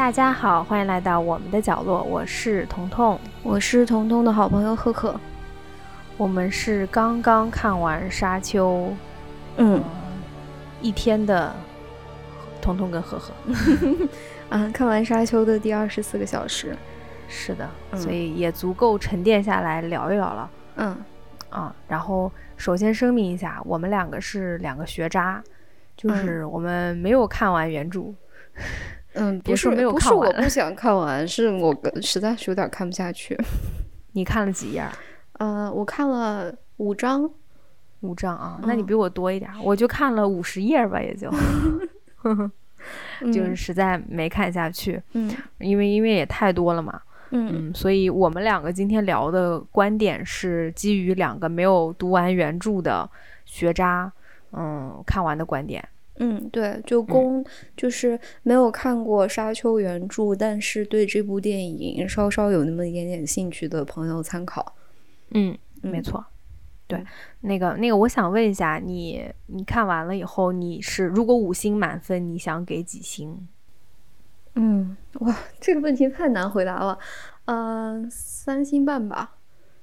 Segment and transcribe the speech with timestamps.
[0.00, 5.14] 大家好，欢迎来到我们的角落，我是彤彤，我是彤彤的好朋友赫赫。
[6.16, 8.86] 我们是刚刚看完《沙丘》，
[9.58, 9.84] 嗯，
[10.80, 11.54] 一天的
[12.62, 13.34] 彤彤跟赫赫，
[14.48, 16.74] 啊，看完《沙丘》的第二十四个小时，
[17.28, 20.50] 是的，所以也足够沉淀下来聊一聊了。
[20.76, 20.96] 嗯，
[21.50, 25.44] 啊，然后首先声明一下，我们两个是两个学渣，
[25.94, 28.00] 就是我们没有看完原著。
[28.00, 28.64] 嗯，
[29.42, 33.36] 别说没有看完，不是我不 想看完，是我实在是有点看不下去。
[34.12, 34.84] 你看了几页？
[35.34, 37.30] 呃，我看了五章，
[38.00, 41.30] 五章啊，那你比我多一点，我就看了五十页吧，也就，
[43.32, 53.08] 就是实在没看下去，嗯，因为因为也太多了嘛，嗯，所以我们两个今天聊的观点是基于两个没有读完原著的
[53.44, 54.12] 学渣，
[54.52, 55.86] 嗯，看完的观点，
[56.22, 57.42] 嗯，对，就供
[57.74, 64.76] 就是没有看过《沙丘》原著，但是对这部电影稍稍有那么一点点兴趣的朋友参考。
[65.30, 66.22] 嗯，没错，
[66.86, 67.02] 对，
[67.40, 73.48] 那个那个，我想问一下你，你看完了以后，你是如果五星满分，你想给几星？
[74.56, 76.98] 嗯，哇，这个问题太难回答了，
[77.46, 79.36] 呃，三星半吧，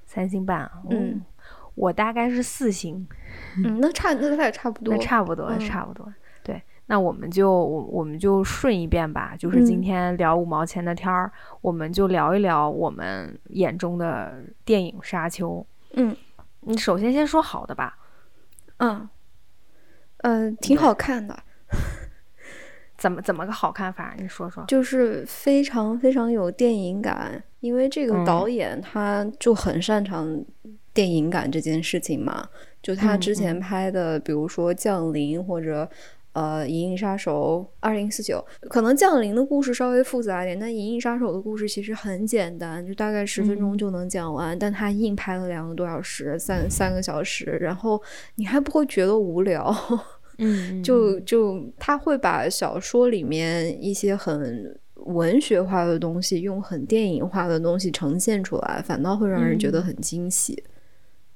[0.06, 1.24] 三星半啊，嗯，
[1.74, 3.08] 我大概是四星，
[3.64, 6.14] 嗯，那差那也 差不多，那差不多，差不多，对，
[6.88, 15.60] 那我们就我我们就顺一遍吧，就是今天聊五毛钱的天儿，我们就聊一聊我们眼中的电影《沙丘》。
[15.94, 16.16] 嗯，
[16.62, 17.98] 你首先先说好的吧，
[18.78, 19.08] 嗯，
[20.18, 21.38] 呃，挺好看的。
[22.98, 24.16] 怎么怎么个好看法？
[24.18, 24.64] 你说说。
[24.68, 30.44] 就是非常非常有电影感，因为这个导演他就很擅长
[30.94, 32.48] 电影感这件事情嘛。
[32.82, 35.88] 就他之前拍的，比如说《降临》或者
[36.38, 44.58] 呃《银翼杀手二零四九》，可能《降临》的故事稍微复杂一点，但《银翼杀手》的故事其实很简单，就大概十分钟就能讲完。
[44.58, 48.00] 但他硬拍了两个多小时，三三个小时，然后
[48.36, 49.76] 你还不会觉得无聊。
[50.38, 60.64] 嗯，就就他会把小说里面一些很文学化的东西，用很电影化的东西呈现出来，反倒会让人觉得很惊喜。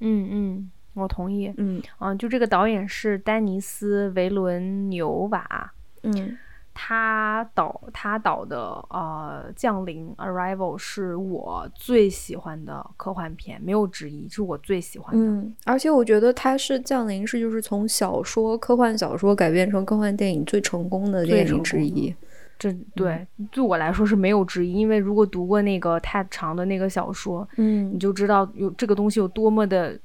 [0.01, 1.53] 嗯嗯，我同意。
[1.57, 5.71] 嗯啊，就这个导演是丹尼斯·维伦纽瓦。
[6.03, 6.37] 嗯。
[6.73, 8.57] 他导他导的
[8.89, 15.21] 呃《降临》Arrival 是我最喜欢的科幻片，没有之一，是我最喜欢的。
[15.21, 22.15] 嗯，而且我觉得它是《降临》是就是从小说科幻小说改编成科幻电影最成功的电影之一。
[22.57, 29.99] 这对对我来说是没有之一，因为如果读过那个太长的那个小说，嗯，你就知道有这个东西有多么的。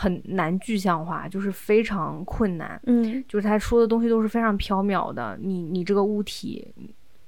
[0.00, 2.80] 很难具象化，就是非常困难。
[2.86, 5.36] 嗯，就是他说的东西都是非常缥缈的。
[5.38, 6.66] 你你这个物体，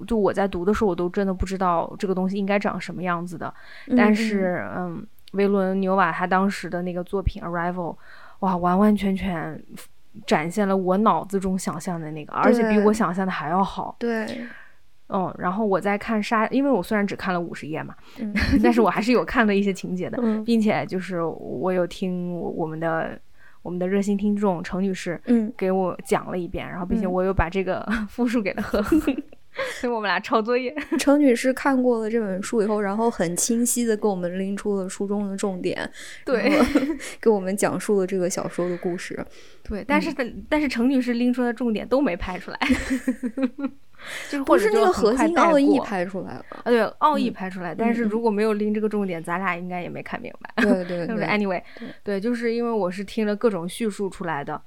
[0.06, 3.52] 就我在读的时候，我都真的不知道这个东西应该长什么样子的。
[3.94, 7.92] 但是，嗯，维伦纽瓦他当时的那个作品《Arrival》，
[8.38, 9.62] 哇，完完全全
[10.26, 13.96] 展现了我脑子中想象的那个，而且比我想象的还要好。
[13.98, 14.46] 对。
[15.12, 17.94] 嗯，然后我在看沙，因为我虽然只看了五十页嘛，
[18.62, 23.18] 但是我还是有看了一些情节的，并且就是我有听我们的
[23.62, 28.98] 我们的热心听众程女士，嗯，给我讲了一遍，然后并且我又把这个 复述给了呵呵，
[29.80, 30.74] 所以我们俩抄作业。
[30.98, 35.88] 程女士看过了这本书以后，然后很清晰的给我们拎出了书中的重点，
[36.24, 36.50] 对，
[37.20, 39.24] 给我们讲述了这个小说的故事。
[39.62, 40.10] 对，但是
[40.48, 42.58] 但是程女士拎出的重点都没拍出来。
[44.30, 50.50] 就是或者那个核心奥义拍出来了啊，对，奥义拍出来，但是如果没有拎这个重点，咱俩应该也没看明白。
[50.62, 51.62] 对对 对，anyway，
[52.02, 54.60] 对，就是因为我是听了各种叙述出来的，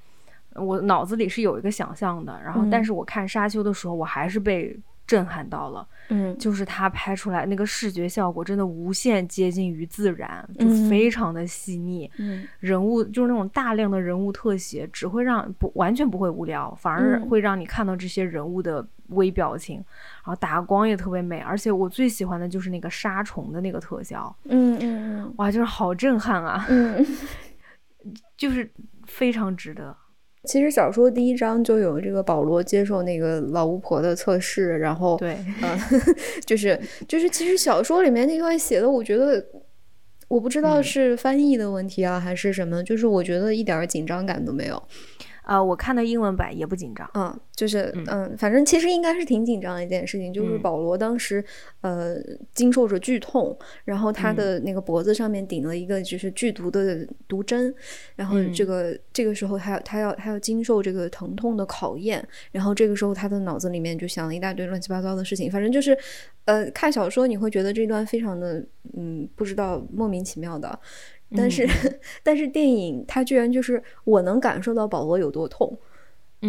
[0.54, 4.78] 我脑子里是有一个想象的，然后但是我看沙丘的时候，我还是被。
[5.06, 27.06] 震撼到了，嗯，就是他拍出来那个视觉效果真的无限接近于自然，就非常的细腻，嗯，人物就是那种大量的人物特写，只会让不完全不会无聊，反而会让你看到这些人物的微表情，然后打光也特别美，而且我最喜欢的就是那个杀虫的那个特效，嗯嗯嗯，哇，就是好震撼啊，嗯，
[28.36, 28.68] 就是
[29.06, 29.96] 非常值得。
[30.46, 35.78] 其实小说第一章就有这个保罗接受那个老巫婆的测试，然后对，嗯，
[36.46, 39.44] 就是就是，其实小说里面那段写的，我觉得
[40.28, 44.82] 我不知道是翻译的问题啊，还是什么，就是我觉得一点紧张感都没有。
[45.46, 47.08] 呃，我看的英文版也不紧张。
[47.14, 51.42] 嗯，就是嗯，反正其实应该是挺紧张的一件事情，就是保罗当时
[51.82, 52.16] 呃
[52.52, 57.72] 经受着剧痛，然后他的那个脖子上面顶了一个就是剧毒的毒针，
[58.16, 65.96] 然后这个这个时候他他要他要经受这个疼痛的考验，然后这个时候他的脑子里面就想了一大堆乱七八糟的事情，反正就是
[66.46, 68.66] 呃看小说你会觉得这段非常的
[68.96, 70.76] 嗯不知道莫名其妙的。
[71.34, 71.66] 但是，
[72.22, 75.76] 但是电影它居然就是我能感受到保罗有多痛，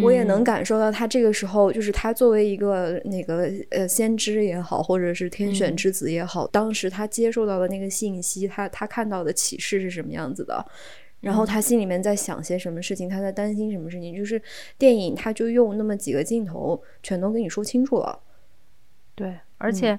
[0.02, 10.64] 我也能感受到他这个时候就是他作为一个那个呃先知也好，或者是天选之子也好，当时他接受到的那个信息，他他看到的启示是什么样子的，
[11.20, 14.40] 然后他心里面在想些什么事情，他在担心什么事情，就是
[14.76, 18.20] 电影他就用那么几个镜头全都跟你说清楚了，
[19.16, 19.98] 对，而且。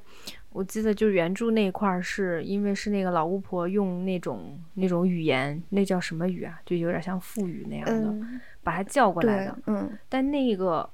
[0.51, 6.60] 我记得就原著那一块儿，是因为是那个老巫婆用那种那种语言，那叫什么语啊？
[6.66, 8.28] 就有点像腹语那样的，
[8.63, 9.57] 把他叫过来的。
[9.68, 10.90] 嗯，但那个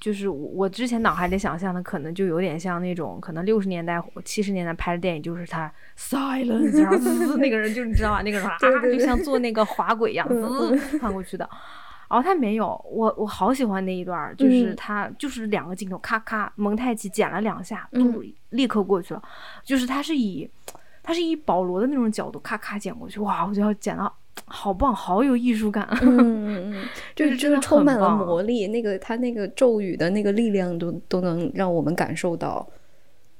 [0.00, 8.22] 就是我之前脑海里想象的，可能就有点像那种可能六十年代、七十年代拍的电影，就是他 silence，然后滋，那个人就你知道吧？
[8.22, 11.48] 那个人 啊，就像坐那个滑轨一样滋窜过去的。
[12.14, 19.20] 然后他没有，我我好喜欢那一段，就是他就是两个镜头，咔咔蒙太奇剪了两下，嘟，立刻过去了。
[19.64, 20.48] 就是他是以
[21.02, 24.12] 他是以保罗的那种角度，咔咔剪过去，哇，我觉得剪的
[24.44, 25.88] 好棒，好有艺术感。
[26.02, 26.84] 嗯嗯 嗯，
[27.16, 32.64] 就是真的充满了魔力，那个他那个咒语的那个力量都都能让我们感受到。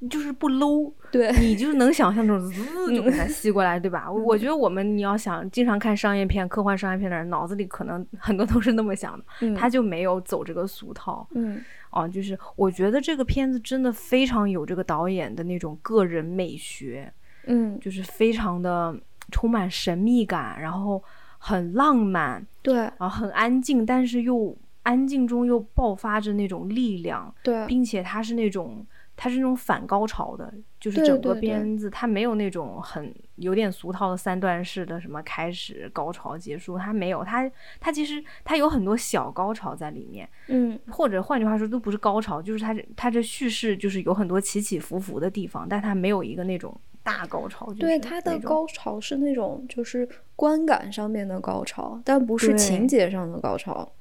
[0.09, 2.63] 就是不 low，对你就是能想象那种滋
[2.95, 4.11] 就给它吸过来，对吧？
[4.11, 11.27] 我觉得我们你要想经常看商业片、科幻商业片的人，脑子里可能很多都是那么想的，他就没有走这个俗套。
[11.35, 17.13] 嗯，哦，就是我觉得这个片子真的非常有这个导演的那种个人美学，
[17.47, 18.95] 嗯，就是非常的
[19.31, 21.03] 充满神秘感，然后
[21.39, 28.85] 很浪漫，对，然后很安静，但是又安静中又爆发着那种力量，对，并且它是那种。
[29.17, 47.73] 它是那种反高潮的，就是整个片子它没有那种很有点俗套的三段式的什么开始高潮结束，它没有，它它其实它有很多小高潮在里面，嗯，或者换句话说都不是高潮，就是它它这叙事就是有很多起起伏伏的地方，但它没有一个那种大高潮。
[47.75, 53.93] 对，它的高潮是那种就是观感上面的高潮，但不是情节上的高潮。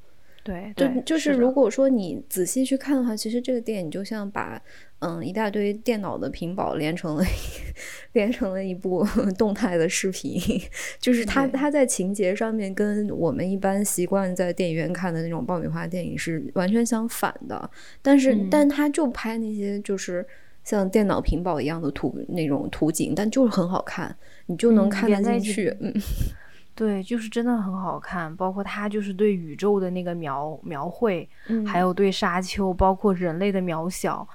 [0.44, 4.62] 对，就就是如果说你仔细去看的话，其实这个电影就像把
[5.00, 7.24] 嗯一大堆电脑的屏保连成了
[8.12, 9.07] 连成了一部
[9.40, 10.38] 动态的视频，
[11.00, 17.69] 就是它它在情节上面跟我们一般习惯在电影院看的那种爆米花电影是完全相反的，
[18.01, 20.25] 但是但他就拍那些就是
[20.66, 24.13] 像电脑屏保一样的图那种图景，但就是很好看，
[24.48, 25.94] 你就能看得进去，嗯。
[26.75, 31.30] 对，就是真的很好看，包括他就是对宇宙的那个描描绘，
[31.66, 34.28] 还有对沙丘，包括人类的渺小，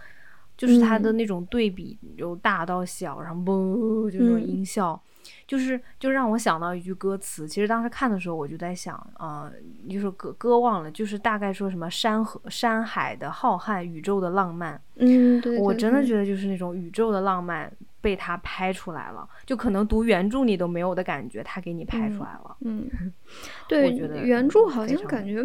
[0.56, 5.00] 就是他的那种对比，由大到小，然后嘣，就那种音效，
[5.48, 7.48] 就是就让我想到一句歌词。
[7.48, 9.52] 其实当时看的时候，我就在想，呃，
[9.90, 14.80] 就是歌歌忘了，就是大概说什么山河山海的浩瀚，宇宙的浪漫。
[14.94, 17.72] 嗯，对，我真的觉得就是那种宇宙的浪漫。
[18.00, 22.56] 被他拍出来了，就可能读原著你都没有的感觉，他给你拍出来了。
[22.60, 22.88] 嗯，
[23.68, 25.42] 对，原著好像感觉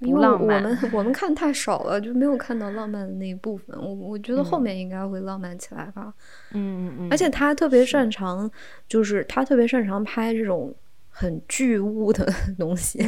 [0.00, 0.62] 不浪漫。
[0.62, 3.74] 我们我们看太少了，就没有看到浪漫的那一部分。
[3.80, 6.12] 我我觉得后面应该会浪漫起来吧。
[6.52, 7.08] 嗯嗯嗯。
[7.10, 8.50] 而且他特别擅长，
[8.86, 10.74] 就是他特别擅长拍这种
[11.08, 12.98] 很巨物的 东西，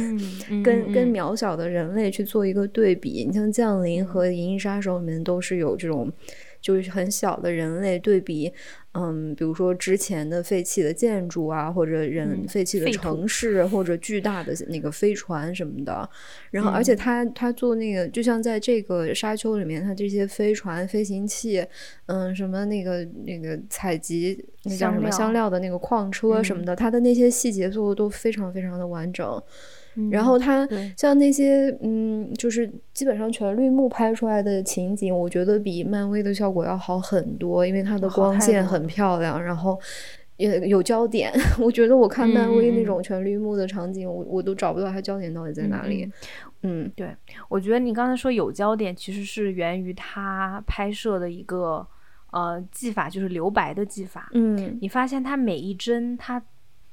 [0.63, 3.23] 跟跟渺小的人类去做一个对比。
[3.23, 6.11] 你像《降临》和《银翼杀手》里面都是有这种。
[6.61, 8.51] 就是很小的人类对比，
[8.93, 16.09] 嗯，比如说之前的废弃的建筑啊，或者人废弃的城市，或者巨大的那个飞船什么的。
[16.51, 21.65] 然后，而且他他做那个，就像在这个沙丘里面，他这些飞船、飞行器，
[22.07, 29.41] 嗯，什么那个那个采集那叫什么香料的那个矿车什么的，他的那些细节做的都非常非常的完整。
[30.11, 39.79] 然后它像那些嗯，就是基本上全绿幕拍出来的情景，我觉得比漫威的效果要好很多，因为它的光线很漂亮，然后
[40.37, 41.31] 也有焦点。
[41.59, 46.09] 我觉得我看漫威那种全绿幕的场景，我我都找不到它焦点到底在哪里。
[46.63, 47.15] 嗯，对，
[47.47, 51.85] 我觉得你刚才说有焦点，其实是源于它拍摄的一个
[52.31, 54.29] 呃技法，就是留白的技法。
[54.33, 56.41] 嗯，你发现它每一帧他。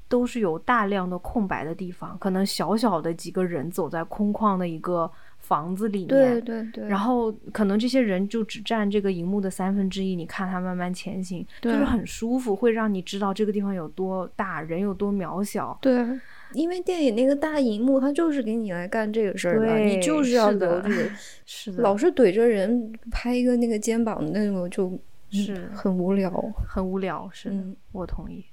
[0.09, 15.77] 都是有大量的空白的地方，可能小小的几个人走在空旷的一个房子里面，对对对，然后可能这些人就只占这个荧幕的三分之一，你看他慢慢前行，就是很舒服，会让你知道这个地方有多大，人有多渺小。
[15.83, 16.07] 对，
[16.53, 20.89] 因为电影那个大荧幕，它就是给你来干这个事儿的，你就是要留的，
[21.45, 24.99] 是的，老是怼着人拍一个那个肩膀那种，就
[25.31, 26.31] 是很无聊，
[26.69, 27.29] 很无聊。
[27.33, 27.53] 是，
[27.93, 28.45] 我同意。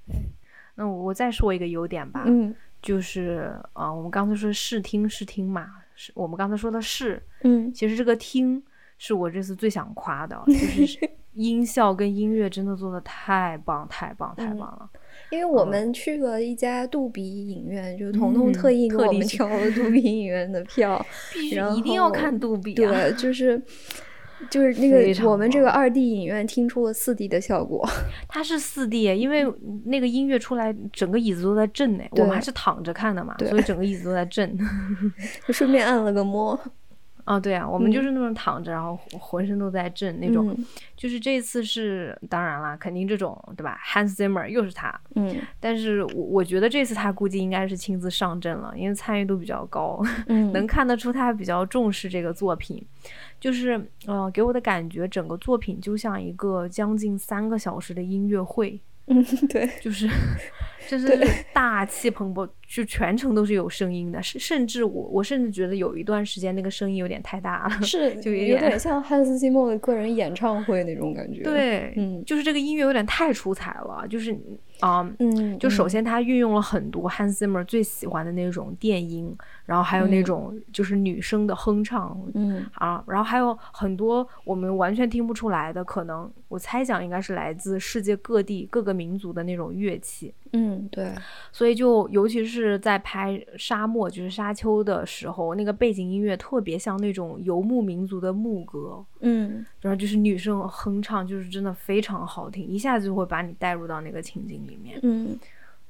[0.75, 8.61] 那我再说一个优点吧，嗯，就是啊，我们刚才说视听视听嘛，是我们刚才说的是，嗯，其实这个听
[8.97, 10.97] 是我这次最想夸的，就是
[11.33, 14.89] 音效跟音乐真的做的太棒太棒太棒了。
[15.29, 21.03] 因为我们去了一家杜比影院，就彤彤特意给我们挑了杜比影院的票，
[21.33, 23.61] 必须一定要看杜比，对，就是。
[24.49, 27.87] 就是那个我们这个二 D 影院听出了四 D 的效果，
[28.27, 29.45] 它是四 D，因为
[29.85, 32.03] 那个音乐出来，整个椅子都在震呢。
[32.11, 34.57] 我们还是躺着看的嘛，所以整个椅子都在震。
[35.47, 36.59] 就顺便按了个摩。
[37.25, 40.55] 啊，对啊，我们就是那种躺着，然后浑身都在震那种。
[40.97, 44.99] 就是这次是，当然了，肯定这种对吧？Hans Zimmer 又是他。
[45.15, 45.37] 嗯。
[45.59, 50.01] 但是我我觉得这次他估计应该是亲自上阵了，因为参与度比较高，
[50.53, 52.85] 能看得出他比较重视这个作品。
[53.39, 58.79] 就是，呃，给我的感觉，整个作品就像一个将近三个小时的音乐会。
[59.07, 60.09] 嗯，对，就是，
[60.87, 61.19] 就是
[61.53, 71.43] 大气磅礴，就全程都是有声音的，甚甚至我我甚至觉得有一段时间那个声音有点太大了，是，就有点像汉斯季默的个人演唱会那种感觉。
[71.43, 74.35] 对，嗯，就是这个音乐有点太出彩了，就是。
[74.79, 79.33] 啊，嗯，就首先他运用了很多 Hans Zimmer 最喜欢的那种电音，
[79.65, 91.13] 然后还有那种就是女生的哼唱，嗯啊，然后还有很多我们完全听不出来的，可能我猜想应该是来自世界各地各个民族的那种乐器，嗯，对，
[91.53, 104.99] 所以就尤其是在拍沙漠就是沙丘的时候，那个背景音乐特别像那种游牧民族的牧歌，嗯，然后就是女生哼唱，就是真的非常好听，一下子就会把你带入到那个情景里面。
[105.03, 105.37] 嗯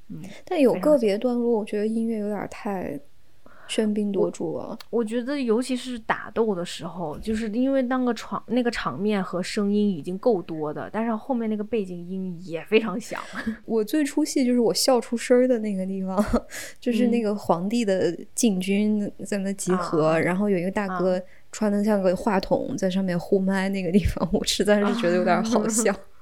[0.08, 3.00] 嗯，但有个别段落，我觉得音乐有点太
[3.68, 4.78] 喧宾夺主啊。
[4.90, 13.20] 我觉得，尤其是打斗的时候，就是因为那个场那个场面和声音已经够多的，但是后面那个背景音也非常响。
[13.64, 16.24] 我最出戏就是我笑出声的那个地方，
[16.78, 25.94] 就是那个皇帝的禁军在那集合，然后有一个大哥穿的像个话筒在上面呼麦那个地方，我实在是觉得有点好笑。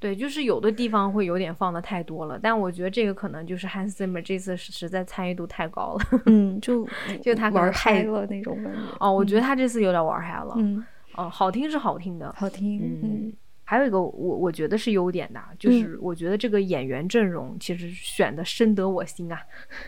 [0.00, 6.88] 对，就是有的地方会有点放的太多了，但我觉得这个可能就是 Hans Zimmer 这次实在参与度太高了，嗯，就
[7.22, 8.80] 就他玩嗨了那种感觉。
[8.98, 10.82] 哦，我觉得他这次有点玩嗨了，嗯，
[11.16, 13.32] 哦，好听是好听的，好听，嗯，
[13.64, 19.38] 还有一个我我觉得是优点的，就是我觉得这个演员阵容其实选的深得我心啊，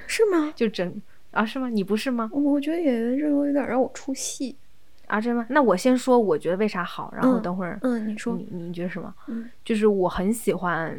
[0.07, 0.52] 是吗？
[0.54, 1.00] 就整
[1.31, 1.71] 啊，是吗？
[1.71, 2.31] 你不是吗？
[2.35, 4.54] 我觉得演员阵容有点让我出戏。
[5.12, 5.47] 啊，真的吗？
[5.50, 9.12] 那我先说，我觉得为啥好，然后等会儿，嗯，你说，你你觉得什么？
[9.26, 10.99] 嗯，就是我很喜欢，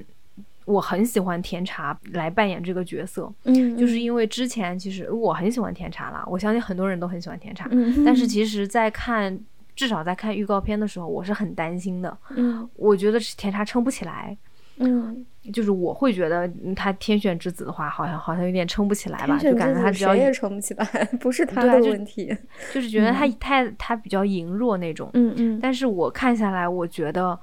[0.65, 9.39] 我很喜欢甜茶来扮演这个角色，嗯，就是因为之前其实我很喜欢甜茶啦，我相信很多人都很喜欢甜茶，嗯，但是其实，在看
[9.75, 14.38] 至少在看预告片的时候，我是很担心的，嗯，我觉得甜茶撑不起来。
[14.77, 20.86] 嗯，就是我会觉得他天选之子的话，好像好像有点撑不起来吧，就感觉他只要也撑不起来，
[21.20, 22.36] 不是他的问题，
[22.74, 25.10] 就是觉得他他他比较羸弱那种。
[25.13, 25.60] 嗯嗯。
[25.62, 27.38] 但是我看下来，我觉得，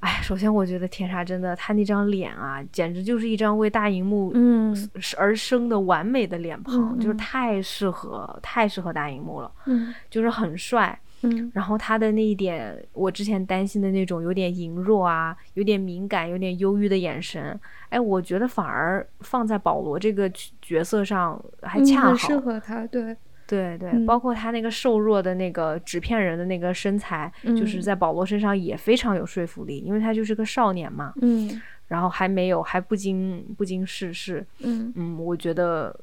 [0.00, 4.76] 哎，首先我觉得天杀真的，他那张脸啊，简直就是一张为大荧幕嗯
[5.16, 9.50] 而生的完美的脸庞，就是太适合太适合大荧幕了。
[9.66, 10.98] 嗯，就是很帅。
[11.22, 17.58] 嗯，然后他的那一点，我之前担心的那种有点羸弱啊，有点敏感、有点忧郁的眼神，
[17.88, 20.30] 哎，我觉得反而放在保罗这个
[20.62, 22.86] 角色上还恰好，适合他。
[22.86, 31.12] 对，对对，包括他那个瘦弱的那个纸片人的那个身材，就是在保罗身上也非常有说服力，因为他就是个少年嘛。
[31.20, 34.46] 嗯，然后还没有还不经不经世事。
[34.60, 35.98] 嗯嗯，我觉得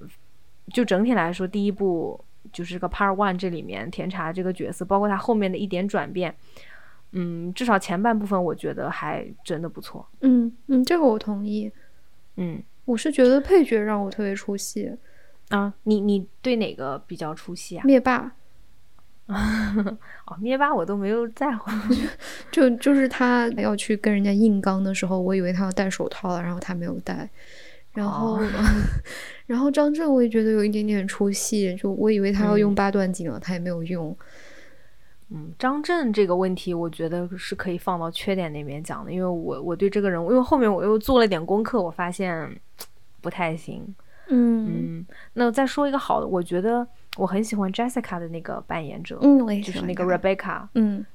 [0.73, 2.19] 就整体来说，第一部。
[2.55, 6.33] 就是个 Part One，这里面甜茶这个角色，包括他后面的一点转变，
[7.11, 10.07] 嗯，至少前半部分我觉得还真的不错。
[10.21, 11.69] 嗯嗯，这个我同意。
[12.37, 14.89] 嗯，我是觉得配角让我特别出戏
[15.49, 15.73] 啊。
[15.83, 17.83] 你你对哪个比较出戏啊？
[17.83, 18.31] 灭霸。
[19.27, 21.69] 哦，灭霸我都没有在乎。
[22.51, 27.29] 就就是他要去跟人家硬刚的时候，我以为他要戴手套了，然后他没有戴。
[27.95, 28.39] 然后，
[29.47, 34.15] 然后张震我也觉得有一点点出戏，就我以为他要用八段锦了，他也没有用。
[35.31, 42.55] 嗯，张震这个问题，我觉得是可以放到缺点那边讲的，因为我我对这个人物，因为后面我又做了点功课，我发现
[43.21, 43.83] 不太行。
[44.27, 46.87] 嗯嗯，那再说一个好的，我觉得
[47.17, 51.05] 我很喜欢 Jessica 的那个扮演者，嗯，我也就是那个 Rebecca，嗯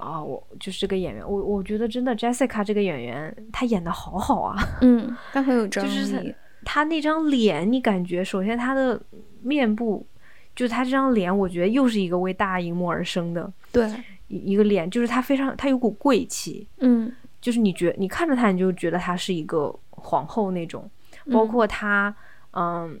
[0.00, 9.00] 啊，我就是这个演员，我我觉得真的 Jessica 这个演员，她演的好好啊，嗯，她很有张就是力，她那张脸，你感觉首先她的
[9.42, 10.06] 面部，
[10.56, 13.88] 就是她这张脸，我觉得又是一个为大荧幕而生的对，
[14.28, 17.12] 一一个脸，就是她非常，她有股贵气，嗯。
[17.40, 20.86] 就是你觉你看着她，你就觉得她是一个皇后那种，
[21.32, 22.14] 包括她，
[22.50, 23.00] 嗯，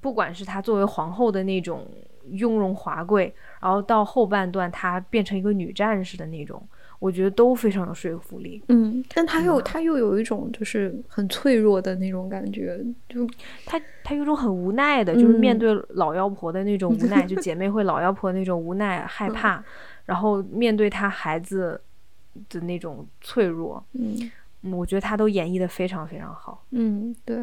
[0.00, 1.84] 不管是她作为皇后的那种
[2.30, 6.62] 雍容华贵，然后到后半段她变成一个女战士的那种，
[6.98, 8.62] 我觉得都非常有说服力。
[8.68, 12.78] 嗯，但她又他又有一种就是很脆弱的那种感觉，
[13.08, 13.26] 就
[13.64, 19.62] 她她有种很无奈的，就是面嗯对老妖婆的那种无奈， 就姐妹会老妖婆那种无奈、害怕，
[20.04, 21.80] 然后面对她孩子
[22.48, 24.30] 的那种脆弱，嗯
[24.62, 26.64] 嗯我觉得她都演绎的非常非常好。
[26.70, 27.36] 嗯对。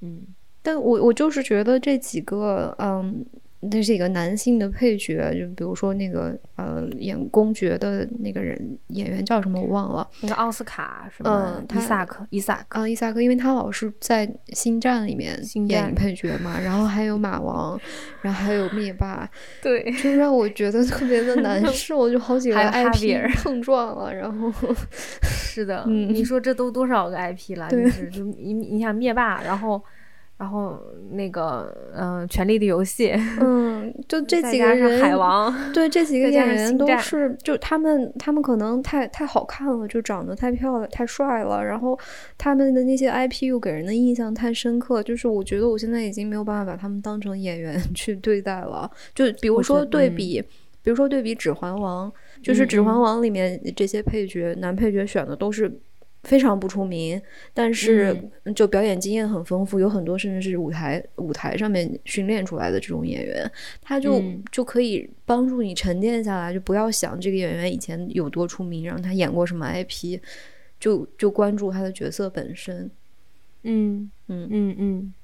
[0.00, 0.22] 嗯
[0.62, 3.24] 但我我就是觉得这几个，嗯，
[3.60, 17.78] 那是一个男性的配角，就比如说那个呃演公爵的那个人演员叫什么我忘了，那个奥斯卡什么嗯伊萨克伊萨克，啊，伊萨克，因为他老是在《星战》里面演配角嘛，然后还有马王，
[18.22, 19.28] 然后还有灭霸，
[19.62, 24.52] 对，就让我觉得特别的难 受，就好几个 IP 碰撞了，然后
[25.22, 27.68] 是的，嗯你说这都多少个 IP 了？
[27.68, 29.82] 对就是就你你想灭霸，然后
[30.38, 30.78] 然后
[31.12, 33.08] 那个嗯、呃权力的游戏》，
[33.40, 41.98] 嗯，就 这几个人，海王，对这几 个演员都是，就他们他们可能太太好看了，就长得太漂亮、太帅了，然后
[42.36, 48.90] 他们的那些 IP 又给人的印象太深刻，就是我觉得我现在已经没有办法把他们当成演员 去对待了。
[49.14, 50.42] 就比如说对比，
[50.82, 52.10] 比如说对比《指环王》，
[52.42, 55.80] 就是《指环王》里面这些配角，男配角选的都是。
[56.26, 57.18] 非常不出名，
[57.54, 58.14] 但是
[58.54, 64.42] 就表演经验很丰富，有很多甚至是舞台舞台上面训练出来的这种演员，他就、嗯。
[64.52, 70.18] 就可以帮助你沉淀下来，就不要想这个演员以前有多出名，然后他演过什么 IP，
[70.80, 72.90] 就就关注他的角色本身。
[73.62, 74.48] 嗯嗯。
[74.50, 75.14] 嗯嗯，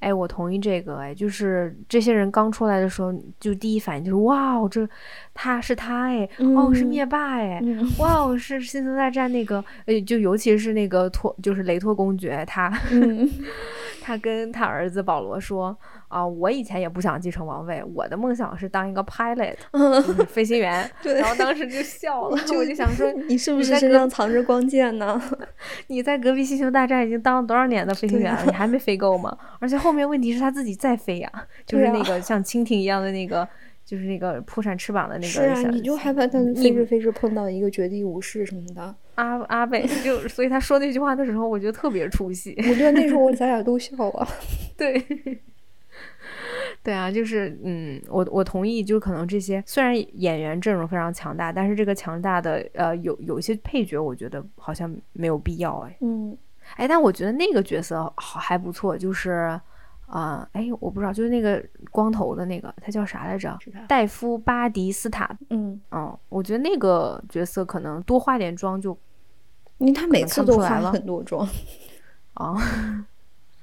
[0.00, 4.86] 哎，我同意这个，哎，就是这些人刚出来的时候，就第一反应就是哇，哦，这
[5.34, 13.28] 他是他，哎，哦，是嗯灭霸，哎，嗯哇哦，是星球大战那个，哎，就尤其是那个托，就是雷托公爵，他嗯
[14.02, 15.76] 他跟他儿子保罗说
[16.08, 20.90] 啊，我以前也不想继承王位，我的梦想是当一个 pilot，就 是飞行员。
[21.02, 25.20] 对然后当时就笑了，我就想说， 你是不是身上藏着光剑呢？
[25.86, 29.36] 你在隔壁星球大战已经当了多少年的飞行员了，啊你还没飞够吗？
[29.60, 31.30] 而且后面问题是他自己在飞呀、
[31.64, 33.48] 就是那个像蜻蜓一样的那个，
[33.84, 38.94] 就是那个扑闪翅膀的那个是啊，你就害怕他飞着飞着碰到一个绝地武士什么的。
[39.16, 42.54] 阿阿贝， 就所以他说那句话的时候，我觉得特别出戏。
[42.58, 44.28] 我觉得那时候我 咱俩都笑了。
[44.76, 45.02] 对，
[46.82, 56.36] 对啊，就是嗯，我我同意，就是可能这些虽然演员阵容非常强大，但是这个强大的呃有有一些配角，我觉得好像没有必要哎嗯
[56.76, 59.60] 哎，但我觉得那个角色好还不错，就是
[60.12, 63.58] 啊、哎，我不知道，就是那个光头的那个，他叫啥来着？
[63.88, 65.34] 戴夫·巴迪斯塔。
[65.48, 68.94] 嗯，嗯，我觉得那个角色可能多化点妆就
[69.78, 71.48] 因为他每次都来了很多妆。
[72.34, 72.54] 啊。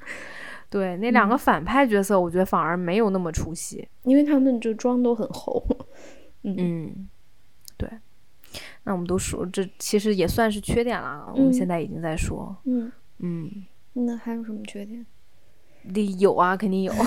[0.71, 3.88] 对，那两个反派角色，我觉得反而没有那么出戏。
[4.03, 5.63] 因为他们就妆都很厚。
[6.41, 7.09] 嗯嗯，
[7.77, 7.88] 对。
[8.85, 11.31] 那我们都说，这其实也算是缺点了。
[11.35, 15.05] 我们嗯现在已经在说，嗯，嗯，那还有什么缺点？
[15.93, 16.93] 得有啊，肯定有。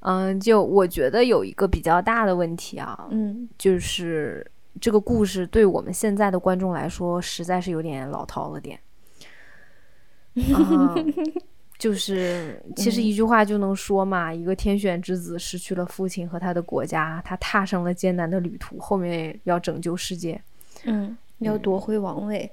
[0.00, 4.48] 嗯，就我觉得有一个比较大的问题啊，嗯就是
[4.80, 8.78] 这个故事对我们现在的观众来说，实在是有点老套了点。
[10.54, 10.94] 啊，
[11.78, 20.40] 就是其实一句话就能说嘛，一个天选之子失去了父亲和他的国家，他踏上了艰难的旅途，后面要拯救世界。
[20.84, 22.50] 嗯，要夺回王位。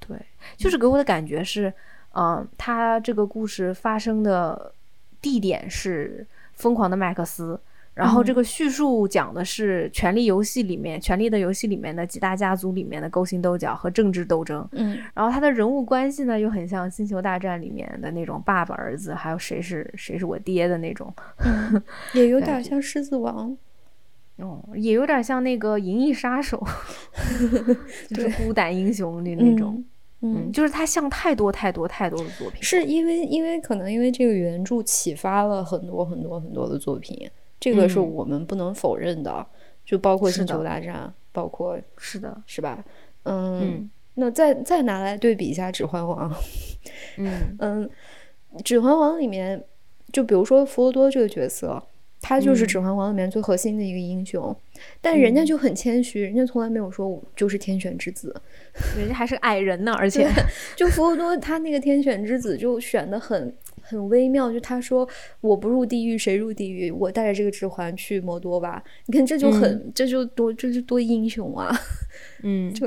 [0.00, 0.16] 对，
[0.56, 1.74] 就是给我的感觉是，嗯、
[2.58, 4.72] 他这个故事发生的
[5.20, 7.58] 地点是疯狂的麦克斯，
[7.94, 21.12] 然后这嗯个叙述讲的是《权力游戏》里面《权力的游戏》里面的几大家族里面的勾心斗角和政治斗争，嗯然后他的人物关系呢又很像《星球大战》里面的那种爸爸儿子，还有谁是谁是我爹的那种，
[21.44, 21.82] 嗯，
[22.14, 23.56] 也有点像狮子王。
[24.36, 26.58] 哦，也有点像那个《银翼杀手》，
[28.08, 29.84] 就是孤胆英雄的那种。
[30.52, 38.12] 就是他像太多太多太多的作品，是因为因为可能因为这个原著启发了很多很多很多的作品，这个是嗯。
[38.12, 39.46] 我们不能否认的，
[39.84, 42.84] 就包括星球大战，包括是的，是吧？
[43.24, 43.90] 嗯，嗯。
[44.14, 46.30] 那再再拿来对比一下指环王，
[47.16, 47.56] 嗯。
[47.58, 47.90] 嗯，
[48.64, 49.64] 指环王里面
[50.12, 51.82] 就比如说弗罗多这个角色，
[52.22, 54.56] 他就是《嗯指环王》里面最核心的一个英雄，
[55.00, 58.34] 但人家就很谦虚，人家从来没有说我就是天选之子。
[58.96, 60.26] 人家还是矮人呢，而且
[60.76, 65.06] 就弗罗多他那个天选之子就选的很很微妙，就他说
[65.40, 66.90] 我不入地狱谁入地狱？
[66.90, 68.82] 我带着这个指环去摩多吧。
[69.06, 71.76] 你看这就很、这就多这就多英雄啊！
[72.44, 72.86] 嗯就，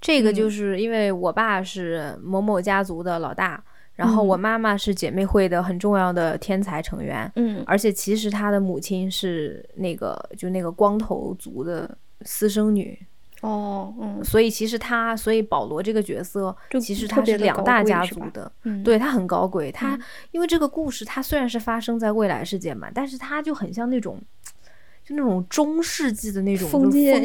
[0.00, 3.62] 这个嗯就是因为我爸是某某家族的老大，
[4.00, 4.28] 然后嗯。
[4.28, 7.62] 我妈妈是姐妹会的很重要的天才成员，嗯。
[7.66, 12.98] 而且其实她的母亲是那个就那个光头族的私生女，
[13.42, 14.24] 哦嗯。
[14.24, 18.82] 所以其实他，所以保罗这个角色其实他是两大家族的，嗯。
[18.82, 19.70] 对他很高贵。
[19.70, 20.00] 他、嗯。
[20.30, 24.18] 因为这个故事，它虽然是发生在未来世界嘛，但是他就很像那种，
[25.04, 27.22] 就那种中世纪的那种封建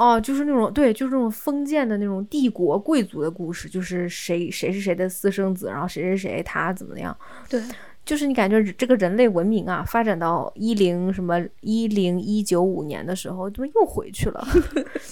[0.00, 7.14] 哦，就是那种对，就是那种封建的那种帝国贵族的故事，就是谁谁是谁的私生子，然后谁谁谁他怎么样，
[7.50, 7.62] 对，
[8.02, 14.42] 就是你感觉这个人类文明啊，发展到一零什么一零一九五年的时候，怎么又回去了？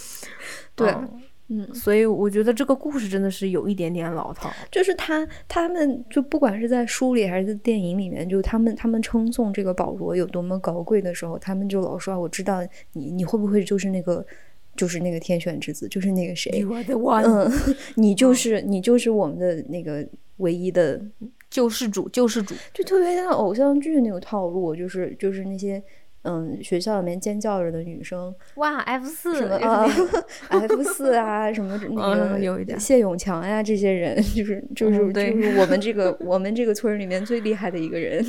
[0.74, 1.20] 对嗯
[1.50, 4.50] 嗯，所以我觉得这个故事真的是有一点点老套。
[4.70, 12.60] 就是他他们就不管是在书里还是在电影里面，就他们他们称颂这个保罗有多么高贵的时候，他们就老说啊我知道
[12.92, 14.24] 你你会不会就是那个
[14.78, 17.52] 就是那个天选之子，就是那个谁 the one，、嗯，
[17.96, 20.06] 你就是你就是我们的那个
[20.38, 20.98] 唯一的，
[21.50, 22.54] 救世主，救世主。
[22.72, 25.82] 就特别像偶像剧那个套路，就是就是那些
[26.22, 29.84] 嗯学校里面尖叫着的女生，哇，F 四什么啊
[30.50, 38.24] F 四啊，什么 那个嗯有一点谢永强呀，这些人就是就是、就是我们这个我们这个村儿里面最厉害的一个人，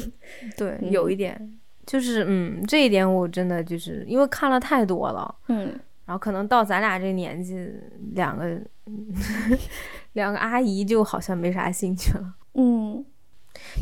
[0.58, 5.78] 对，嗯有一点，就是嗯，这一点我真的就是因为看了太多了，嗯
[6.10, 7.72] 然后可能到咱俩这年纪，
[8.16, 8.60] 两个
[10.14, 12.34] 两个阿姨就好像没啥兴趣了。
[12.56, 13.06] 嗯。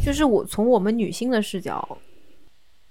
[0.04, 1.98] 就是我从我们女性的视角，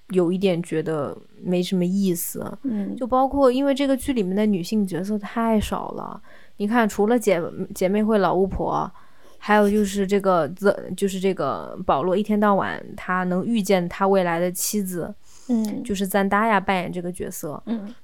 [0.09, 2.51] 有一点觉得没什么意思。
[2.63, 6.19] 嗯，就包括因为这个剧里面的女性角色太少了，
[6.57, 7.39] 你看，除了姐
[7.75, 8.91] 姐妹会老巫婆，
[9.37, 15.15] 还有就是这个 the 就是这个保罗一天到晚他能遇见他未来的妻子，
[15.51, 15.83] 嗯。
[15.85, 17.95] 就是赞达亚扮演这个角色，嗯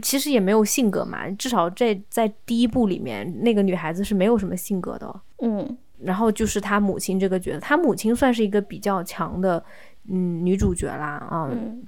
[0.00, 5.20] 其实也没有性格嘛，至少这在第一部里面那个女孩子是没有什么性格的。
[5.42, 9.62] 嗯然后就是她母亲这个角色，她母亲算是一个比较强的
[10.08, 11.82] 嗯女主角啦啊，嗯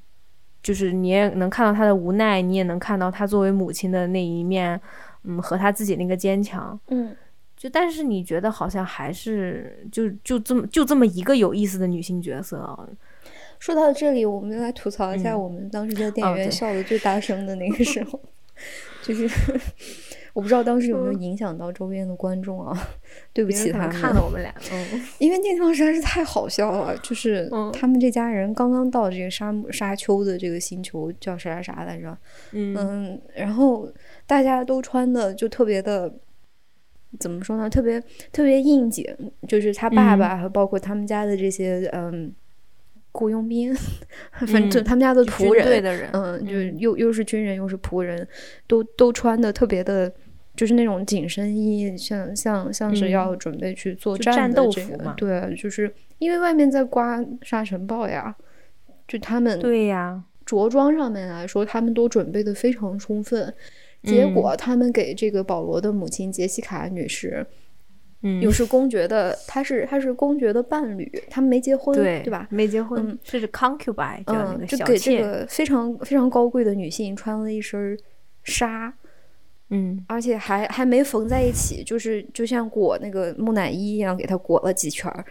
[0.62, 4.80] 就是你也能看到她的无奈，你也能看到她作为母亲的那一面，
[5.24, 6.78] 嗯，和她自己那个坚强。
[6.88, 7.14] 嗯
[7.56, 12.86] 就但是你觉得好像还是就就这么就这么一个有意思的女性角色啊，
[13.58, 15.42] 说到这里，我们就来吐槽一下嗯。
[15.42, 18.20] 我们当时在电影院笑的最大声的那个时候，
[19.02, 19.28] 就是
[20.32, 22.76] 我不知道当时有没有影响到周边的观众啊，
[23.32, 25.02] 对不起他们，看了我们俩，嗯。
[25.18, 27.72] 因为那地方实在是太好笑了，就是嗯。
[27.72, 32.16] 他们这家人刚刚到这个沙漠沙丘的这个星球，叫啥啥啥来着？
[32.52, 32.76] 嗯。
[32.76, 33.90] 嗯，然后
[34.26, 36.12] 大家都穿的就特别的，
[37.18, 37.70] 怎么说呢？
[37.70, 37.98] 特别
[38.30, 39.06] 特别应景，
[39.48, 40.18] 就是他爸嗯。
[40.18, 42.30] 爸，还有包括他们家的这些嗯
[43.16, 43.74] 雇佣兵，
[44.46, 48.26] 反正他们家的仆人，队的人，嗯，就又又是军人又是仆人，
[48.66, 50.12] 都都穿的特别的。
[50.56, 58.34] 就是那种紧身衣，像像像是嗯要准备去作战的这个，对，就是因为外面在刮沙尘暴呀，
[59.06, 63.52] 就他们对呀，着装上面来说，他们都准备的非常充分。
[64.02, 67.46] 结嗯果他们给这个保罗的母亲杰西卡女士，嗯，
[68.40, 72.46] 又是公爵的，她是她是公爵的伴侣，他们没结婚，对对吧？
[72.50, 77.98] 没结婚嗯，是 concubine 叫那嗯，就给这，个非常非常高贵的女性穿了一身
[78.44, 78.92] 纱，
[79.70, 85.24] 嗯而且还还没缝在一起，就是就像裹那个木乃伊一样，给她裹了几圈儿，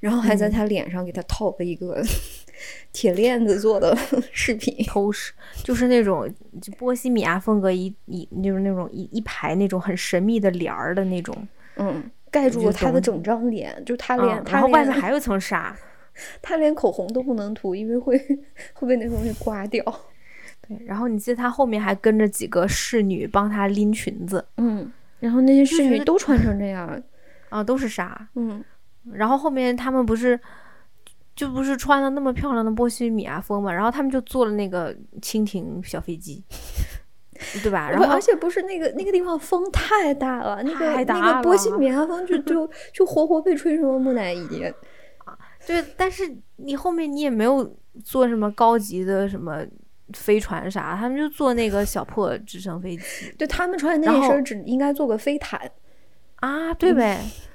[0.00, 2.02] 然后还在嗯她脸上给她套了一个
[2.92, 3.96] 铁链子做的
[4.32, 4.74] 饰品。
[4.86, 5.32] 头饰，
[5.64, 6.28] 就是那种
[6.60, 11.36] 就波西米亚风格一一就是那种一一排那种很神秘的帘儿的那种，
[11.76, 15.76] 嗯，盖住了她的整张脸，就她连、嗯，她然后外面还有一 层纱，
[16.40, 18.18] 她连口红都不能涂，因为会
[18.72, 19.84] 会被那东西刮掉。
[20.66, 24.90] 对，然后你记得他后面还跟着几个侍女帮他拎裙子嗯，
[25.20, 27.00] 然后那些侍女都穿成这样。
[27.50, 28.64] 啊，都是纱，嗯
[29.12, 30.40] 然后后面他们不是。
[31.34, 36.44] 就不是穿了那么漂亮的波西米亚风嘛，然后他们就坐了那个蜻蜓小飞机，
[37.62, 37.90] 对吧？
[37.90, 44.46] 然后而且不是那个那个地方风太大了，那个那个波西米亚风就就就活活被吹成了木乃伊。
[45.66, 49.64] 对，但是你后面你也没有坐什么高级的什么
[50.12, 53.02] 飞船啥，他们就坐那个小破直升飞机
[53.38, 55.60] 对他们穿的那一身只应该做个飞毯。
[56.36, 57.20] 啊，对呗。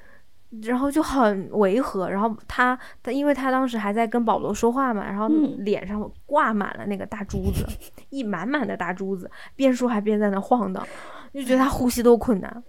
[0.62, 2.08] 然后就很违和。
[2.08, 7.66] 然后他他因为他当时还在跟保罗说话嘛，然后脸上挂满了那个大珠子，
[8.10, 10.86] 一满满的大珠子，边说还边在那晃荡，
[11.32, 12.62] 就觉得他呼吸都困难。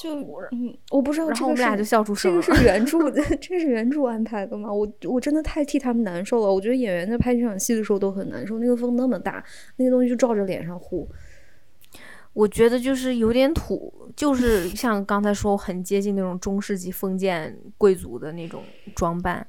[0.00, 0.14] 就
[0.52, 2.40] 嗯，我不知道，然后我们俩就笑出声了。
[2.40, 4.72] 这个是原著的， 这是原著安排的吗？
[4.72, 6.50] 我我真的太替他们难受了。
[6.50, 9.44] 我觉得演员在拍这场戏的时候都很难受，那个风那么大，
[9.76, 11.06] 那个东西就照着脸上呼。
[12.32, 18.62] 我觉得就是有点土，就是 像刚才说，很接近那种中世纪封建贵族的那种
[18.94, 19.46] 装扮，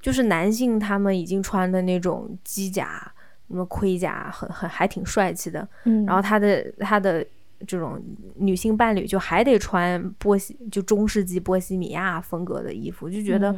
[0.00, 3.12] 就是男性他们已经穿的那种机甲、
[3.48, 5.66] 什么盔甲，很很还挺帅气的。
[5.84, 7.26] 嗯，然后他的他的。
[7.66, 8.02] 这种
[8.36, 13.54] 女性伴侣就还得穿波西，就中世纪波西米亚风格的衣服，就觉得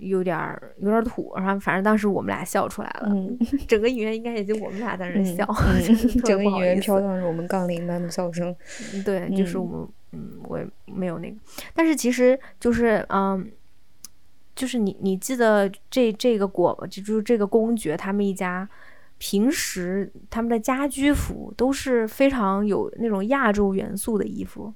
[0.00, 1.32] 有点儿有点儿土。
[1.36, 3.14] 然后反正当时我们俩笑出来了，
[3.68, 5.46] 整个影院应该也就我们俩在那笑，
[6.24, 8.54] 整个影院飘荡着我们杠铃般的笑声。
[9.04, 11.36] 对，就是我们，嗯，我也没有那个，
[11.74, 13.50] 但是其实就是，嗯，
[14.54, 18.68] 就是你你记得这这个果，就就是这个公爵他们一家。
[19.22, 24.72] 平时他们的家居服都是非常有那种亚洲元素的衣服，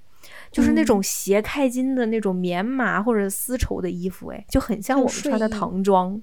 [0.54, 6.18] 就是那种斜开襟的那种棉麻或者丝绸的衣服，哎，就很像我们穿的唐装，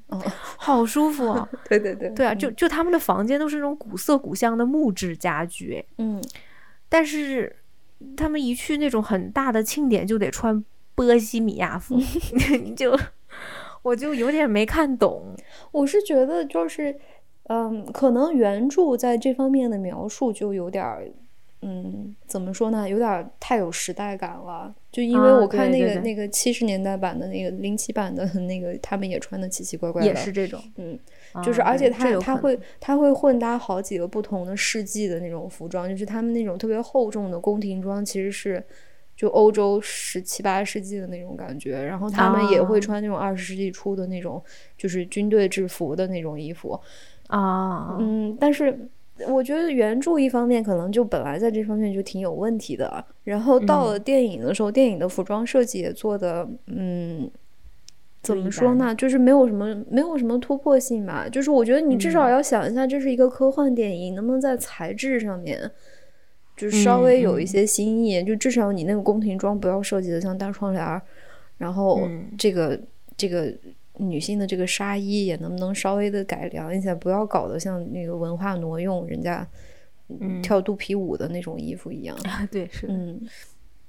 [0.57, 1.47] 好舒服啊。
[1.69, 6.23] 对对对，对啊，就就他们的房间都是那种古色古香的木质家具，嗯，
[6.87, 7.55] 但是
[8.15, 10.63] 他们一去那种很大的庆典就得穿
[10.95, 11.99] 波西米亚服，
[12.75, 12.97] 就
[13.81, 15.35] 我就有点没看懂。
[15.71, 16.95] 我是觉得就是。
[17.45, 21.11] 嗯，可能原著在这方面的描述就有点儿，
[21.61, 22.89] 嗯，怎么说呢？
[22.89, 24.73] 有点太有时代感了。
[24.91, 30.59] 就因为我看那个那个七十年代版的那个零七版的 那个，他们也穿的奇奇怪怪的，也是这种。
[30.77, 30.99] 嗯，
[31.43, 38.61] 就是而且他他会他会混搭好几个不同的世纪的那种服装，就是他们那种特别厚重的宫廷装，其实是
[39.15, 41.81] 就欧洲十七八世纪的那种感觉。
[41.83, 44.43] 然后他们也会穿那种二十世纪初的那种，
[44.77, 46.77] 就是军队制服的那种衣服。
[47.27, 48.77] 啊，嗯，但是
[49.27, 57.29] 我觉得原著一方面可能就本来在这方面就挺有问题的，然后到了电影的时候，电影的服装设计也做的，嗯，
[58.21, 61.27] 怎么说呢，就是没有什么没有什么突破性吧。
[61.29, 65.69] 就是我觉得你至少要想一下，这是一个科幻电影，能不能在材质上面
[66.55, 68.23] 就稍微有一些新意？
[68.23, 71.01] 就至少你那个宫廷装不要设计的像大窗帘，
[71.57, 72.01] 然后
[72.37, 72.79] 这个
[73.17, 73.53] 这个。
[73.97, 79.47] 女性的这个纱衣也能不能稍微的改良一下，不要搞得像那个文化挪用人家
[80.41, 82.17] 跳肚皮舞的那种衣服一样。
[82.51, 83.21] 对，是嗯。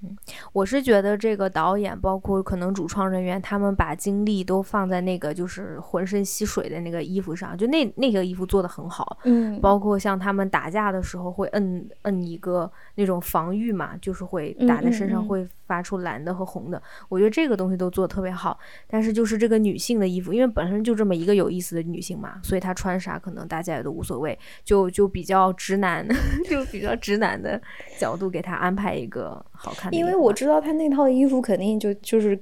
[0.02, 0.16] 嗯，
[0.52, 9.18] 我是觉得这个导演，包括可能主创人员，他们把精力都放在那个就是浑身吸水的那个衣服上，就那那个衣服做的很好。
[9.24, 16.82] 嗯，包括像他们打架的时候会摁摁一个那种防御嘛，就是会打在身上会发出蓝的和红的。
[17.08, 18.58] 我觉得这个东西都做的特别好。
[18.88, 26.06] 但是就是这个女性的衣服，因为本身就这么一个有意思的女性嘛，所以她穿啥可能大家也都无所谓，就就比较直男，
[26.50, 27.60] 就比较直男的
[27.98, 29.91] 角度给她安排一个好看。
[29.92, 32.38] 因为我知道他那套衣服肯定就就是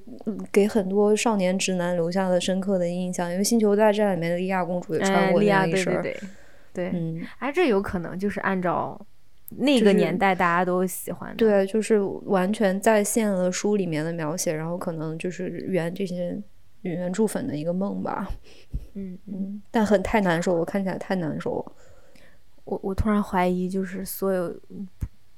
[0.53, 5.93] 给很多少年直男留下了深刻的印象，因为《星球大战》里面的莉亚公主也穿过那一身。
[6.03, 6.21] 对对
[6.73, 8.99] 对，嗯，哎，这有可能就是按照
[9.57, 11.37] 那个年代大家都喜欢的。
[11.37, 16.41] 对，就是完全再现了书里面的描写，然后可能就是圆这些
[16.83, 18.31] 原著粉的一个梦吧。
[18.95, 21.73] 嗯嗯，但很太难受，我看起来太难受了。
[22.65, 24.55] 我我突然怀疑，就是所有。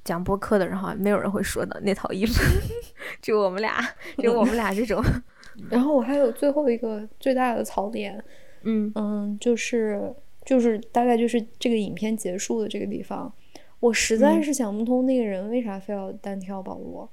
[0.05, 2.41] 讲播客的人好像没有人会说的那套衣服，
[3.23, 3.81] 就我们俩，
[4.19, 5.03] 就我们俩这种。
[5.69, 8.23] 然后我还有最后一个最大的槽点，
[8.63, 13.31] 嗯嗯，就是就是大概就是这个影片结束的这个地方，
[13.81, 17.11] 我实在是想不通那个人为啥非要单挑保罗。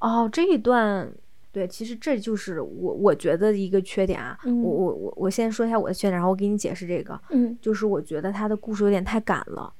[0.00, 1.10] 哦，这一段
[1.50, 4.38] 对，其实这就是我我觉得一个缺点啊。
[4.44, 7.18] 我我我我先说一下我的缺点，然后我给你解释这个。
[7.30, 9.72] 嗯，就是我觉得他的故事有点太赶了。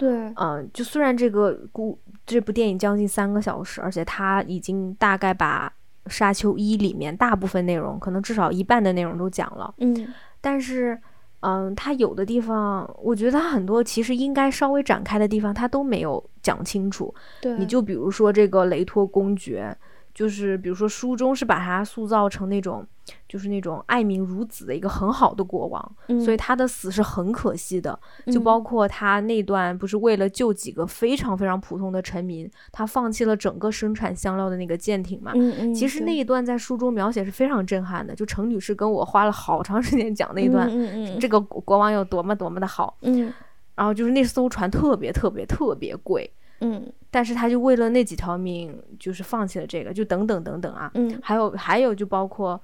[0.00, 5.70] 对，嗯，就虽然这个故这部电影将近三个小时，而且他已经大概把
[6.10, 10.98] 《沙丘一》里面大部分内容，可能至少一半的内容都讲了，嗯，但是，
[11.40, 17.14] 嗯，他有的地方，我觉得他很多其实应该稍微展开的地方，他都没有讲清楚。
[17.42, 19.76] 对，你就比如说这个雷托公爵。
[20.20, 22.86] 就是比如说书中是把他塑造成那种，
[23.26, 27.98] 就是那种爱民如子的一个很好的国王，所以他的死是很可惜的。
[28.26, 35.32] 就包括他那段不是为了救几个非常非常普通的臣民，他放弃了整个生产香料的那个舰艇嘛。
[35.74, 38.14] 其实那一段在书中描写是非常震撼的。
[38.14, 40.70] 就程女士跟我花了好长时间讲那一段，
[41.18, 42.98] 这个国王有多么多么的好。
[43.00, 43.32] 嗯，
[43.74, 46.30] 然后就是那艘船特别特别特别贵。
[46.60, 51.18] 嗯，但是他就为了那几条命，就是放弃了这个，就等等等等啊，嗯。
[51.22, 52.60] 还有还有就包括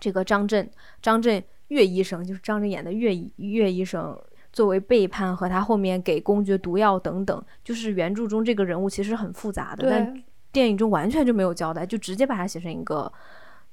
[0.00, 0.70] 这个张震，
[1.02, 4.18] 张震岳医生，就是张震演的岳医岳医生。
[4.52, 13.12] 作为背叛和他后面给公爵毒药等等，就是原著中这个人物其实很复杂的，但，电影中完全就没有交代，就直接把他写成一个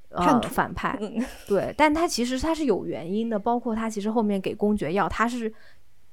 [0.10, 0.50] 呃叛徒。
[0.50, 0.98] 反派。
[1.00, 1.24] 嗯。
[1.48, 5.54] 对，但他其实他是有原因的，包括他其实后面给公爵药，他是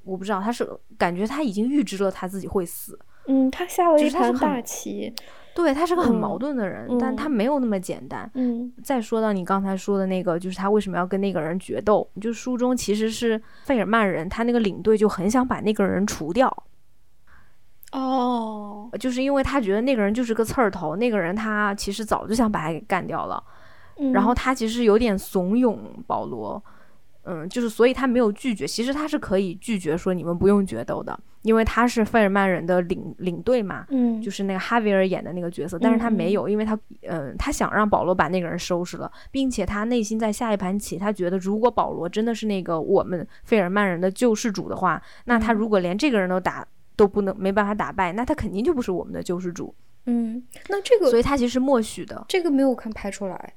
[0.05, 2.99] 我不知道，他是感觉他已经预知了他自己会死，
[3.29, 5.15] 嗯，他下了一盘大棋，
[5.55, 8.31] 对他是个很嗯矛盾的人，但嗯他没有那么简单。
[8.35, 12.09] 嗯再说到你刚才说的那个，就是他为什么要跟那个人决斗？
[12.21, 16.65] 就书中其实是费尔曼人，他那个领队就很想把那个人除掉，
[17.93, 23.43] 哦，就是因为他觉得那个人就是个刺儿头，那个人他其实早就想把他给干掉了。
[24.13, 26.63] 然后嗯他其实有点怂恿保罗，
[27.25, 28.65] 嗯，就是所以他没有拒绝。
[28.65, 35.79] 其实他是可以拒绝说你们不用决斗的，因为他是费尔曼人的领领队嘛，嗯就是那个哈维尔演的那个角色。
[35.79, 49.75] 但是他没有，因为他嗯，他想让保罗把那个人收拾了，并且他内心在下一盘棋，他觉得如果保罗真的是那个我们费尔曼人的救世主的话，那他嗯如果连这个人都打都不能没办法打败，那他肯定就不是我们的救世主。
[50.07, 53.55] 嗯，那这个所以他其实是默许的，这个没有看拍出来，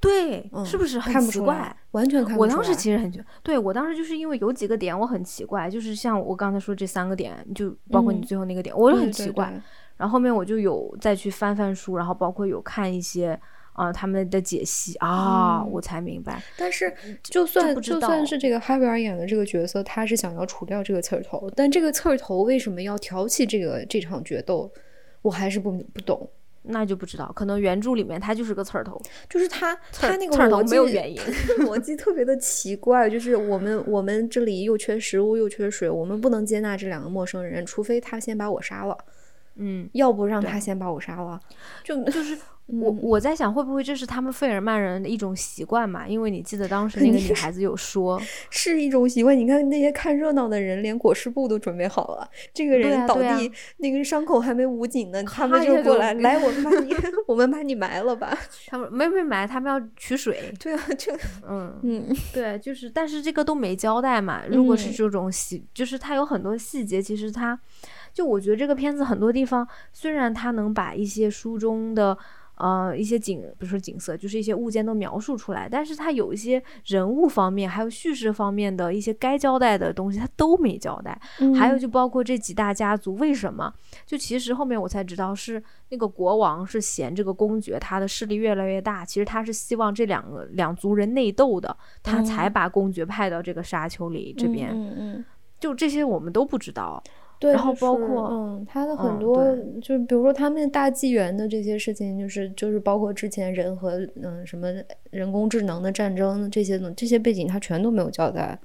[0.00, 1.76] 对，嗯是不是很奇怪？
[1.92, 2.56] 完全看不出来。
[2.56, 9.46] 我当时其实很觉，对我当时就是因为有几个点我很奇怪，就是像我刚才说这三个点，就包括你嗯最后那个点，我就很奇怪。
[9.46, 9.60] 对
[9.96, 13.38] 然后后面我就有再去翻翻书，然后包括有看一些
[13.74, 16.42] 啊、他们的解析啊，嗯我才明白。
[16.56, 16.92] 但是，
[17.22, 24.70] 就算就算是这个哈维尔演的这个角色，他是想要除掉这个刺儿头，但这个刺儿头为什么要挑起这个这场决斗，
[25.22, 26.28] 我还是不不懂。
[26.64, 31.18] 那就不知道，可能原著里面他就是个刺儿头，就是他他那个刺儿头逻辑没有原因
[31.66, 33.08] 逻辑特别的奇怪。
[33.10, 38.96] 就是我们我们这里又缺食物又缺水，我们不能接纳这两个陌生人，除非他先把我杀了，
[39.56, 41.38] 嗯，要不让他先把我杀了。
[41.82, 46.08] 就 就是我嗯我在想会不会这是他们费尔曼人的一种习惯嘛？
[46.08, 49.36] 因为你记得当时那个女孩子有说，是一种习惯。
[49.36, 52.28] 你看那些看热闹的人，连裹尸布都准备好了。
[52.54, 56.94] 这个人倒啊啊地，那个伤口还没捂紧呢，他们就就过来，来，我们把你，
[57.28, 58.36] 我们把你埋了吧。
[58.66, 61.12] 他们没没埋，他们要取水， 对啊，就
[61.48, 61.78] 嗯。
[61.82, 64.42] 嗯对，就是，但是这个都没交代嘛。
[64.48, 67.58] 如果是嗯这种细，就是它有很多细节，其实它，
[68.12, 72.16] 就我觉得这个片子很多地方，虽然它能把一些书中的
[72.56, 81.18] 呃一些景，不是说景色，就是一些物件都描述出来，但是它有一些人物方面，还有叙事方面的一些该交代的东西，它都没交代。
[81.58, 83.72] 还有嗯就包括这几大家族，为什么？
[84.06, 94.70] 就其实后面我才知道，是那个国王是嫌这个公爵他的势力越来越大，其实他是希望这两个两族人内斗的，他才嗯把公爵派到这个沙丘里这边。
[94.72, 95.24] 嗯嗯。
[95.60, 97.02] 就这些我们都不知道。
[97.44, 104.68] 对，然后包括嗯，他的很嗯多、对就是比如说他们大纪元的这些事情，就是就是包括之前人和嗯什么
[105.10, 108.58] 人工智能的战争这些东这些背景，他全都没有交代。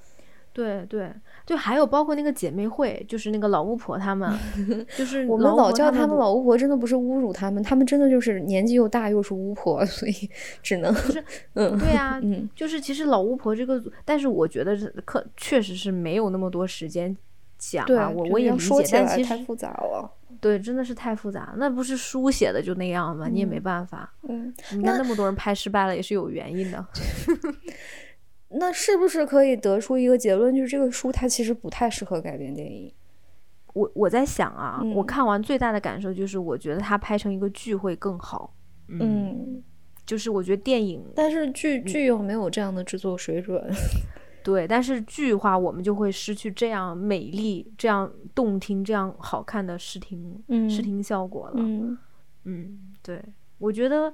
[0.51, 1.09] 对对
[1.45, 4.29] 就，还有包括那个姐妹会，就是那个老巫婆他们，
[4.97, 10.13] 就是我们老叫他们老巫婆，真的不是侮辱他们，他们真的就是年纪又大又是巫婆， 所以
[10.63, 10.93] 只能
[11.53, 17.15] 嗯对啊，嗯就是其实老巫婆这个组，但是我觉得这课确实是没有那么多时间
[17.59, 20.11] 讲对啊，我我也理解，说起来但其实太复杂了。
[20.41, 21.53] 对，真的是太复杂。
[21.57, 23.27] 那不是书写的就那样吗？
[23.27, 24.11] 你也没嗯办法。
[24.27, 26.83] 嗯，你看那么多人拍失败了，也是有原因的。
[28.51, 32.91] 那是不是可以得出一个结论，就是这个书它其实不太适合改编电影？
[33.73, 38.55] 我我在想啊，我嗯看完最大的感受就是，我觉得它拍成一个剧会更好。
[38.87, 39.63] 嗯，嗯，
[40.05, 43.61] 就是我觉得电影但是剧剧又没有这样的制作水准。
[44.43, 51.54] 对，但是剧的话，我们就会失去这样美丽、这样动听、这样好看的视听、嗯视听效果了。
[51.58, 51.97] 嗯
[52.45, 53.21] 嗯，对，
[53.58, 54.12] 我觉得，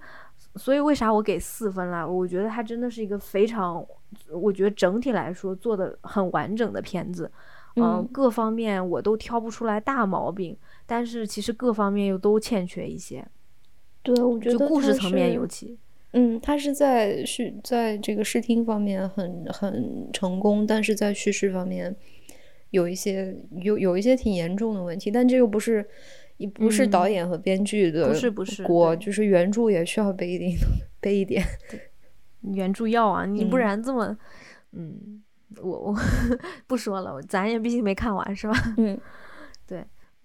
[0.56, 2.06] 所以为啥我给四分啦？
[2.06, 3.86] 我觉得它真的是一个非常，
[4.32, 7.32] 我觉得整体来说做的很完整的片子，
[7.76, 13.26] 嗯、嗯各方面我都挑不出来大毛病，但是其实各方面又都欠缺一些，
[14.02, 15.78] 对，我觉就得就故事层面尤其，
[16.18, 21.94] 嗯，他是在叙在这个视听方面很很成功，但是在叙事方面
[22.72, 25.86] 有一些有有一些挺严重的问题，但这又不是
[26.38, 27.12] 也不是导嗯。
[27.12, 30.52] 演和编剧的不是不是锅，就是原著也需要背一点
[31.02, 31.44] 背一点。
[32.42, 33.60] 原著要啊，你不嗯。
[33.60, 34.18] 然这么，
[34.72, 35.22] 嗯，
[35.62, 35.96] 我我
[36.68, 38.54] 不说了，咱也毕竟没看完是吧？
[38.78, 38.98] 嗯。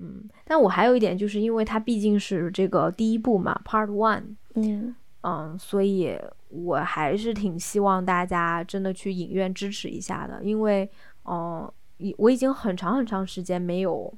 [0.02, 4.22] 嗯，但我还有一点，就是因为它毕竟是这个第一部嘛，Part One，
[4.54, 6.18] 嗯嗯，所以
[6.48, 10.90] 我还是挺希望大家真的去影院支持一下的，因为，
[11.24, 14.12] 嗯、已我已经很长很长时间没有，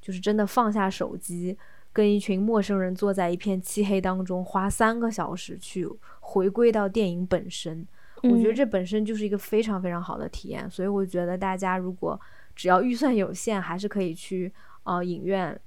[0.00, 1.56] 就是真的放下手机，
[1.92, 5.88] 跟一群陌生人坐在一片漆黑当中，花三个小时去
[6.20, 7.86] 回归到电影本身。
[8.22, 10.70] 我觉得这本身就是一个非常非常好的体验。
[10.70, 12.20] 所以我觉得大家如果
[12.54, 14.52] 只要预算有限，还是可以去
[14.84, 15.60] 呃影院，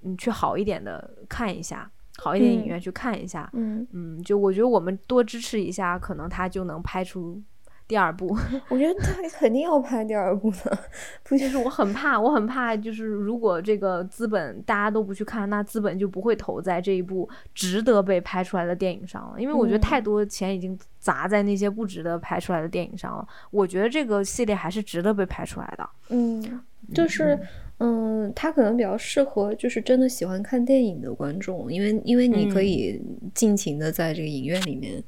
[0.00, 1.91] 嗯，去好一点的看一下。
[2.18, 7.40] 好一点影院去看一下，嗯嗯，就我觉得我们多支持一下，可能他就能拍出
[7.88, 8.36] 第二部。
[8.68, 10.78] 我觉得他肯定要拍第二部的，
[11.22, 19.40] 不就是我很怕，我很怕，就是如果这个资本大家都不去看，那资本就不会投在这一部值得被拍出来的电影上了。
[19.40, 23.26] 因为我觉得太多钱已经砸在那些不值得拍出来的电影上了。
[23.50, 25.88] 我觉得这个系列还是值得被拍出来的。
[26.10, 26.60] 嗯，
[26.94, 27.38] 就是。
[27.78, 33.00] 嗯，它可能比较适合就是真的喜欢看电影的观众，因为因为你可以
[33.34, 35.02] 尽情的在这个影院里面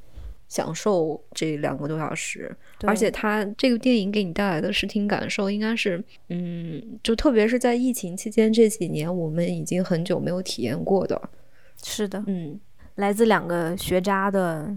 [0.49, 2.53] 享受这两个多小时，
[2.83, 11.29] 而且它这个电影给你带来的视听感受应该是，嗯，就特别是在疫情期间这几年，我们已经很久没有体验过的。
[11.81, 12.59] 是的，嗯，
[12.95, 14.75] 来自两个学渣的。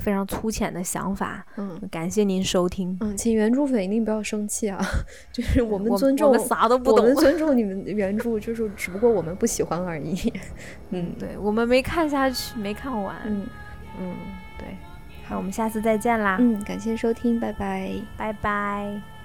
[0.00, 4.80] 非常粗浅的想法，嗯，感谢您收听，嗯，请原著粉一定不要生气啊，
[5.30, 10.32] 就是我们尊重，我们啥都不懂，我们尊重你们原著，就是只不过我们不喜欢而已，
[10.90, 13.46] 嗯，对，我们没看下去，没看完，嗯。
[14.00, 14.14] 嗯，
[14.56, 14.68] 对，
[15.26, 19.19] 好，我们下次再见啦，嗯，感谢收听，拜拜，拜拜。